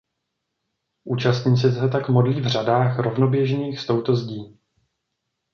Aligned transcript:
Účastníci 1.03 1.71
se 1.71 1.89
tak 1.89 2.09
modlí 2.09 2.41
v 2.41 2.47
řadách 2.47 2.99
rovnoběžných 2.99 3.79
s 3.79 3.85
touto 3.85 4.15
zdí. 4.15 4.59